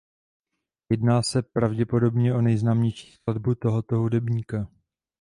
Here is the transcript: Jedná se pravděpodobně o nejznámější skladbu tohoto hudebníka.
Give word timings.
Jedná 0.89 1.21
se 1.23 1.41
pravděpodobně 1.41 2.33
o 2.33 2.41
nejznámější 2.41 3.11
skladbu 3.11 3.55
tohoto 3.55 3.95
hudebníka. 3.95 4.67